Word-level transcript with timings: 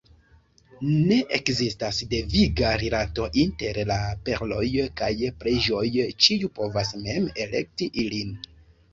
Ne 1.09 1.15
ekzistas 1.37 1.97
deviga 2.13 2.71
rilato 2.83 3.27
inter 3.41 3.79
la 3.89 3.97
perloj 4.29 4.65
kaj 5.01 5.09
preĝoj, 5.43 5.83
ĉiu 6.25 6.49
povas 6.55 6.95
mem 7.03 7.29
elekti 7.45 7.89
ilin. 8.05 8.33